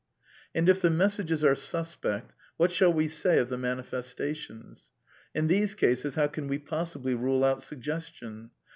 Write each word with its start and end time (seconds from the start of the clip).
And 0.55 0.67
if 0.67 0.81
the 0.81 0.89
messages 0.89 1.43
are 1.43 1.53
suspect, 1.53 2.33
what 2.57 2.71
shall 2.71 2.91
we 2.91 3.07
say 3.07 3.37
of 3.37 3.49
the 3.49 3.57
manifestations? 3.59 4.89
In 5.35 5.45
these 5.47 5.75
cases 5.75 6.15
how 6.15 6.25
can 6.25 6.47
we 6.47 6.57
possibly 6.57 7.13
rule 7.13 7.43
out 7.43 7.61
suggestion 7.61 8.49